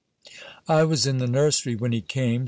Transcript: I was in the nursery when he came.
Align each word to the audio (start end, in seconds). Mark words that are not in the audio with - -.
I 0.67 0.83
was 0.83 1.05
in 1.05 1.19
the 1.19 1.27
nursery 1.27 1.75
when 1.75 1.91
he 1.91 2.01
came. 2.01 2.39